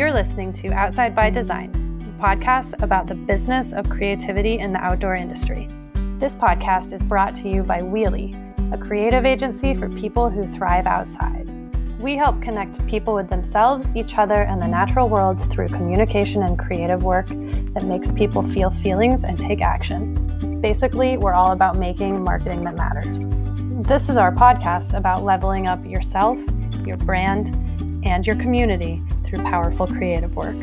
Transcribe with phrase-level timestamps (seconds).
[0.00, 1.68] You're listening to Outside by Design,
[2.08, 5.68] a podcast about the business of creativity in the outdoor industry.
[6.18, 8.32] This podcast is brought to you by Wheelie,
[8.72, 11.46] a creative agency for people who thrive outside.
[12.00, 16.58] We help connect people with themselves, each other, and the natural world through communication and
[16.58, 20.62] creative work that makes people feel feelings and take action.
[20.62, 23.26] Basically, we're all about making marketing that matters.
[23.86, 26.38] This is our podcast about leveling up yourself,
[26.86, 27.54] your brand,
[28.02, 28.98] and your community
[29.30, 30.56] through powerful creative work.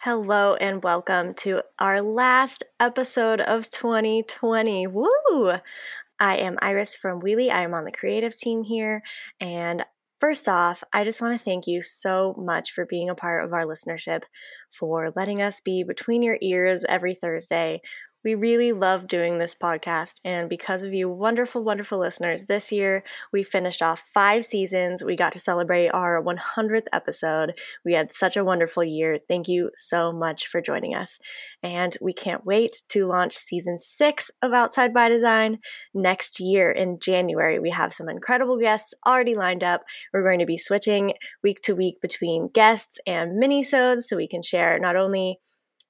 [0.00, 4.86] Hello and welcome to our last episode of 2020.
[4.86, 5.52] Woo!
[6.18, 7.50] I am Iris from Wheelie.
[7.50, 9.02] I am on the creative team here.
[9.40, 9.84] And
[10.20, 13.52] first off, I just want to thank you so much for being a part of
[13.52, 14.22] our listenership,
[14.70, 17.82] for letting us be between your ears every Thursday
[18.26, 23.04] we really love doing this podcast, and because of you, wonderful, wonderful listeners, this year
[23.32, 25.04] we finished off five seasons.
[25.04, 27.52] We got to celebrate our 100th episode.
[27.84, 29.20] We had such a wonderful year.
[29.28, 31.20] Thank you so much for joining us.
[31.62, 35.60] And we can't wait to launch season six of Outside by Design
[35.94, 37.60] next year in January.
[37.60, 39.82] We have some incredible guests already lined up.
[40.12, 41.12] We're going to be switching
[41.44, 45.38] week to week between guests and mini-sodes so we can share not only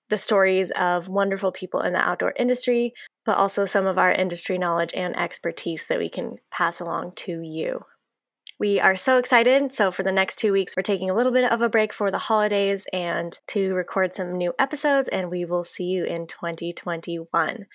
[0.08, 4.58] the stories of wonderful people in the outdoor industry, but also some of our industry
[4.58, 7.84] knowledge and expertise that we can pass along to you.
[8.58, 9.72] We are so excited.
[9.74, 12.10] So, for the next two weeks, we're taking a little bit of a break for
[12.10, 17.66] the holidays and to record some new episodes, and we will see you in 2021.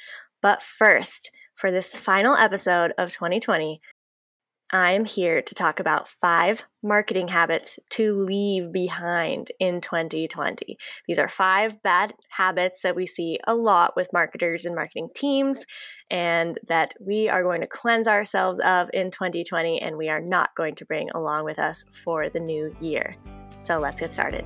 [0.41, 3.79] But first, for this final episode of 2020,
[4.73, 10.77] I am here to talk about five marketing habits to leave behind in 2020.
[11.07, 15.65] These are five bad habits that we see a lot with marketers and marketing teams,
[16.09, 20.55] and that we are going to cleanse ourselves of in 2020, and we are not
[20.55, 23.17] going to bring along with us for the new year.
[23.59, 24.45] So let's get started.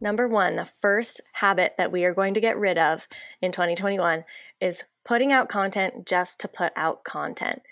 [0.00, 3.06] Number one, the first habit that we are going to get rid of
[3.40, 4.24] in 2021
[4.60, 7.62] is putting out content just to put out content.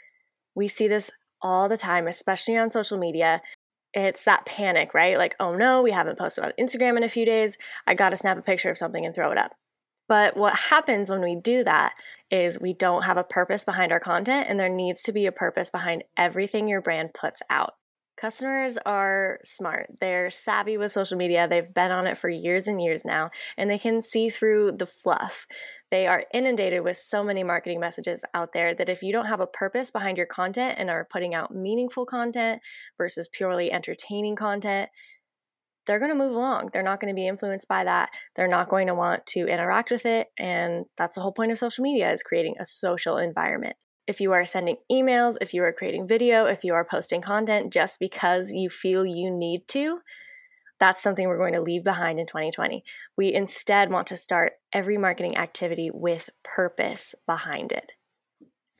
[0.55, 1.11] We see this
[1.43, 3.43] all the time, especially on social media.
[3.93, 5.19] It's that panic, right?
[5.19, 7.59] Like, oh no, we haven't posted on Instagram in a few days.
[7.87, 9.53] I got to snap a picture of something and throw it up.
[10.09, 11.93] But what happens when we do that
[12.31, 15.33] is we don't have a purpose behind our content, and there needs to be a
[15.33, 17.75] purpose behind everything your brand puts out.
[18.25, 19.91] Customers are smart.
[20.01, 21.47] They're savvy with social media.
[21.47, 24.87] They've been on it for years and years now, and they can see through the
[24.87, 25.47] fluff.
[25.91, 29.41] They are inundated with so many marketing messages out there that if you don't have
[29.41, 32.62] a purpose behind your content and are putting out meaningful content
[32.97, 34.89] versus purely entertaining content,
[35.87, 36.71] they're going to move along.
[36.73, 38.09] They're not going to be influenced by that.
[38.37, 40.29] They're not going to want to interact with it.
[40.39, 43.77] And that's the whole point of social media is creating a social environment
[44.07, 47.73] if you are sending emails, if you are creating video, if you are posting content
[47.73, 50.01] just because you feel you need to,
[50.81, 52.85] that's something we're going to leave behind in 2020.
[53.17, 57.93] We instead want to start every marketing activity with purpose behind it.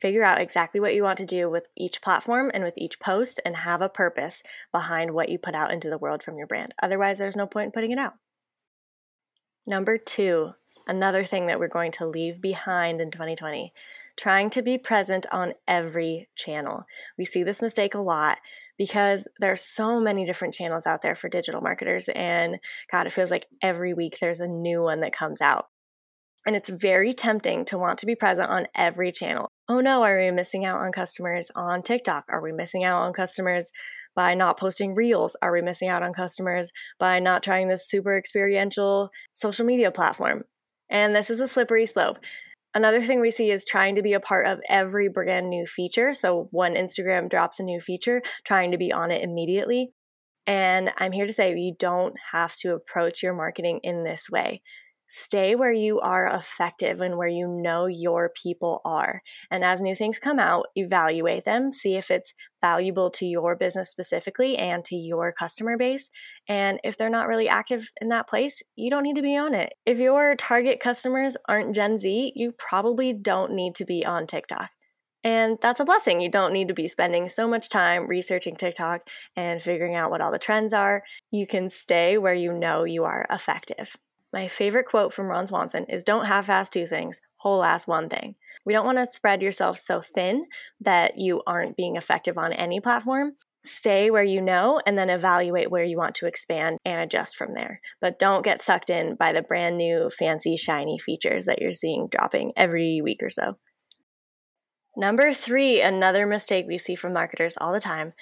[0.01, 3.41] Figure out exactly what you want to do with each platform and with each post
[3.45, 6.75] and have a purpose behind what you put out into the world from your brand.
[6.83, 8.15] Otherwise, there's no point in putting it out.
[9.67, 10.51] Number two,
[10.87, 13.73] another thing that we're going to leave behind in 2020
[14.16, 16.84] trying to be present on every channel.
[17.19, 18.38] We see this mistake a lot
[18.78, 22.58] because there's so many different channels out there for digital marketers and
[22.91, 25.66] god it feels like every week there's a new one that comes out.
[26.47, 29.50] And it's very tempting to want to be present on every channel.
[29.66, 32.25] Oh no, are we missing out on customers on TikTok?
[32.28, 33.70] Are we missing out on customers
[34.14, 35.36] by not posting reels?
[35.41, 40.42] Are we missing out on customers by not trying this super experiential social media platform?
[40.91, 42.19] And this is a slippery slope.
[42.75, 46.12] Another thing we see is trying to be a part of every brand new feature.
[46.12, 49.93] So when Instagram drops a new feature, trying to be on it immediately.
[50.47, 54.61] And I'm here to say you don't have to approach your marketing in this way.
[55.16, 59.22] Stay where you are effective and where you know your people are.
[59.49, 63.93] And as new things come out, evaluate them, see if it's valuable to your business
[63.93, 66.11] specifically and to your customer base.
[66.49, 69.55] And if they're not really active in that place, you don't need to be on
[69.55, 69.75] it.
[69.87, 74.70] If your target customers aren't Gen Z, you probably don't need to be on TikTok.
[75.22, 76.22] And that's a blessing.
[76.22, 79.02] You don't need to be spending so much time researching TikTok
[79.37, 81.05] and figuring out what all the trends are.
[81.31, 83.96] You can stay where you know you are effective.
[84.34, 88.08] My favorite quote from Ron Swanson is Don't half ass two things, whole ass one
[88.08, 88.34] thing.
[88.66, 90.46] We don't want to spread yourself so thin
[90.81, 93.34] that you aren't being effective on any platform.
[93.64, 97.54] Stay where you know and then evaluate where you want to expand and adjust from
[97.54, 97.81] there.
[98.00, 102.08] But don't get sucked in by the brand new, fancy, shiny features that you're seeing
[102.10, 103.56] dropping every week or so.
[104.96, 108.14] Number three, another mistake we see from marketers all the time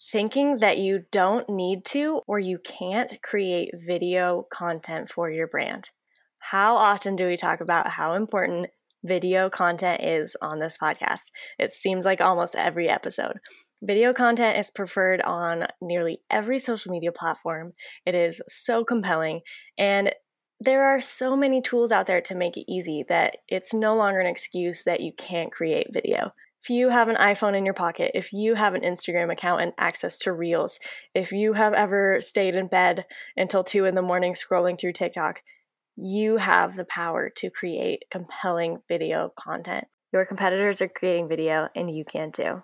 [0.00, 5.90] thinking that you don't need to or you can't create video content for your brand.
[6.38, 8.66] How often do we talk about how important
[9.04, 11.30] video content is on this podcast?
[11.58, 13.38] It seems like almost every episode.
[13.82, 17.72] Video content is preferred on nearly every social media platform.
[18.06, 19.40] It is so compelling
[19.78, 20.12] and
[20.60, 24.18] there are so many tools out there to make it easy that it's no longer
[24.18, 26.32] an excuse that you can't create video.
[26.62, 29.72] If you have an iPhone in your pocket, if you have an Instagram account and
[29.78, 30.78] access to Reels,
[31.14, 33.06] if you have ever stayed in bed
[33.36, 35.42] until two in the morning scrolling through TikTok,
[35.96, 39.84] you have the power to create compelling video content.
[40.12, 42.62] Your competitors are creating video and you can too.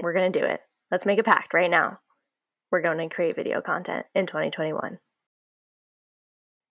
[0.00, 0.60] We're going to do it.
[0.90, 2.00] Let's make a pact right now.
[2.70, 4.98] We're going to create video content in 2021.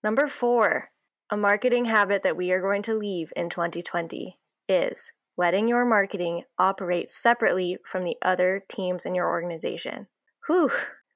[0.03, 0.89] Number four,
[1.29, 4.37] a marketing habit that we are going to leave in 2020
[4.67, 10.05] is letting your marketing operate separately from the other teams in your organization.
[10.47, 10.69] Whew,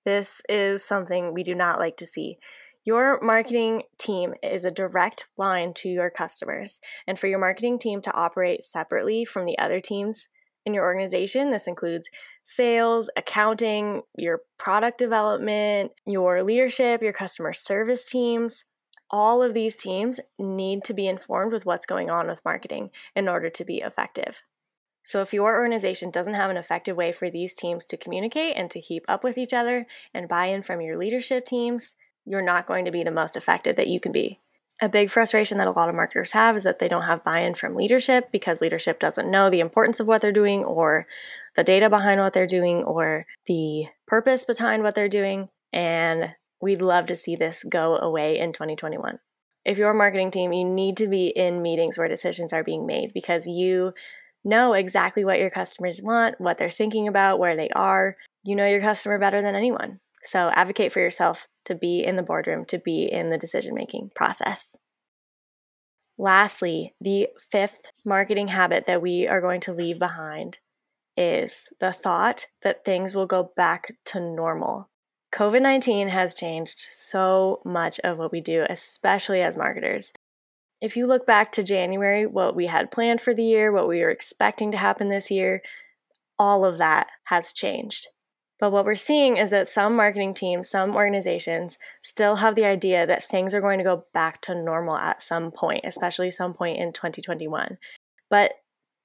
[0.05, 2.37] this is something we do not like to see.
[2.85, 6.79] Your marketing team is a direct line to your customers.
[7.05, 10.29] And for your marketing team to operate separately from the other teams
[10.65, 12.07] in your organization, this includes
[12.45, 18.63] sales, accounting, your product development, your leadership, your customer service teams
[19.13, 23.29] all of these teams need to be informed with what's going on with marketing in
[23.29, 24.41] order to be effective.
[25.05, 28.71] So, if your organization doesn't have an effective way for these teams to communicate and
[28.71, 31.93] to keep up with each other and buy in from your leadership teams,
[32.25, 34.39] you're not going to be the most effective that you can be.
[34.81, 37.41] A big frustration that a lot of marketers have is that they don't have buy
[37.41, 41.05] in from leadership because leadership doesn't know the importance of what they're doing or
[41.55, 45.49] the data behind what they're doing or the purpose behind what they're doing.
[45.71, 46.33] And
[46.63, 49.19] We'd love to see this go away in 2021.
[49.65, 52.85] If you're a marketing team, you need to be in meetings where decisions are being
[52.85, 53.91] made because you
[54.45, 58.15] know exactly what your customers want, what they're thinking about, where they are.
[58.45, 59.99] You know your customer better than anyone.
[60.23, 64.11] So advocate for yourself to be in the boardroom, to be in the decision making
[64.15, 64.73] process.
[66.17, 70.59] Lastly, the fifth marketing habit that we are going to leave behind
[71.17, 74.89] is the thought that things will go back to normal.
[75.33, 80.11] COVID 19 has changed so much of what we do, especially as marketers.
[80.79, 84.01] If you look back to January, what we had planned for the year, what we
[84.01, 85.63] were expecting to happen this year,
[86.37, 88.07] all of that has changed.
[88.59, 93.07] But what we're seeing is that some marketing teams, some organizations still have the idea
[93.07, 96.77] that things are going to go back to normal at some point, especially some point
[96.77, 97.77] in 2021.
[98.29, 98.51] But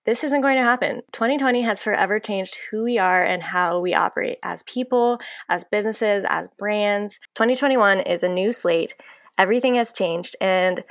[0.08, 1.02] this isn't going to happen.
[1.12, 5.20] 2020 has forever changed who we are and how we operate as people,
[5.50, 7.18] as businesses, as brands.
[7.34, 8.94] 2021 is a new slate.
[9.36, 10.82] Everything has changed, and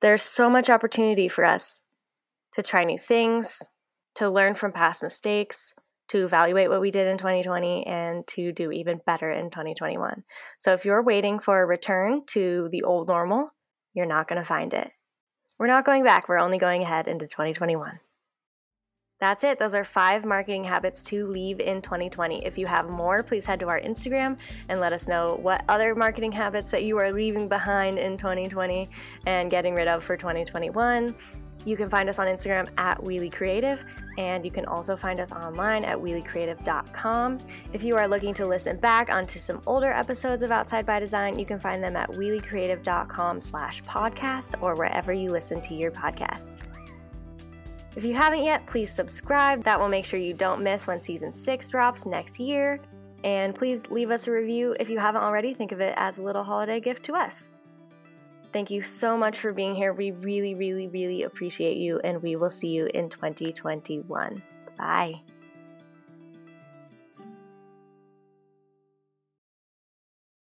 [0.00, 1.84] there's so much opportunity for us
[2.52, 3.60] to try new things,
[4.14, 5.74] to learn from past mistakes,
[6.08, 10.24] to evaluate what we did in 2020, and to do even better in 2021.
[10.56, 13.50] So if you're waiting for a return to the old normal,
[13.92, 14.92] you're not going to find it.
[15.58, 18.00] We're not going back, we're only going ahead into 2021.
[19.22, 19.60] That's it.
[19.60, 22.44] Those are five marketing habits to leave in 2020.
[22.44, 24.36] If you have more, please head to our Instagram
[24.68, 28.88] and let us know what other marketing habits that you are leaving behind in 2020
[29.26, 31.14] and getting rid of for 2021.
[31.64, 33.84] You can find us on Instagram at Wheelie Creative,
[34.18, 37.38] and you can also find us online at wheeliecreative.com.
[37.72, 41.38] If you are looking to listen back onto some older episodes of Outside by Design,
[41.38, 46.64] you can find them at wheeliecreative.com slash podcast or wherever you listen to your podcasts.
[47.94, 49.64] If you haven't yet, please subscribe.
[49.64, 52.80] That will make sure you don't miss when season six drops next year.
[53.22, 55.54] And please leave us a review if you haven't already.
[55.54, 57.50] Think of it as a little holiday gift to us.
[58.52, 59.92] Thank you so much for being here.
[59.92, 64.42] We really, really, really appreciate you, and we will see you in 2021.
[64.76, 65.22] Bye.